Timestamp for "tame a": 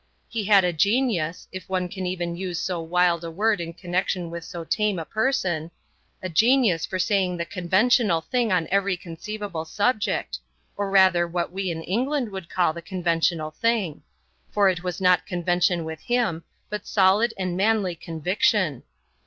4.63-5.05